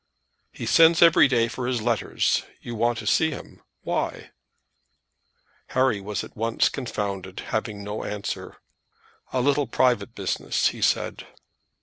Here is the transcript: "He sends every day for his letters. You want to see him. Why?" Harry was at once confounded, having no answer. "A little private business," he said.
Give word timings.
"He 0.51 0.65
sends 0.65 1.03
every 1.03 1.27
day 1.27 1.47
for 1.47 1.67
his 1.67 1.79
letters. 1.83 2.41
You 2.59 2.73
want 2.73 2.97
to 2.97 3.05
see 3.05 3.29
him. 3.29 3.61
Why?" 3.83 4.31
Harry 5.67 6.01
was 6.01 6.23
at 6.23 6.35
once 6.35 6.69
confounded, 6.69 7.39
having 7.51 7.83
no 7.83 8.03
answer. 8.03 8.57
"A 9.31 9.41
little 9.41 9.67
private 9.67 10.15
business," 10.15 10.69
he 10.69 10.81
said. 10.81 11.27